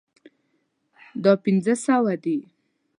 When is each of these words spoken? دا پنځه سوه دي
دا 1.23 1.33
پنځه 1.43 1.73
سوه 1.85 2.13
دي 2.23 2.39